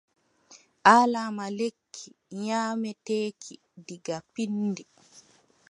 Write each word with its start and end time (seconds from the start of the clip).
Alaama 0.95 1.45
lekki 1.57 2.03
nyaameteeki 2.43 3.53
diga 3.87 4.17
pinndi. 4.33 4.83